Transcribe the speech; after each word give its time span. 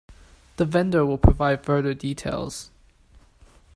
The 0.57 0.65
vendor 0.65 1.05
will 1.05 1.19
provide 1.19 1.63
further 1.63 1.93
details. 1.93 2.71